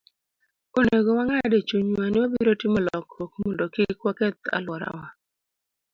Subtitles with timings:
[0.79, 5.05] Onego wang'ad e chunywa ni wabiro timo lokruok mondo kik waketh alworawa.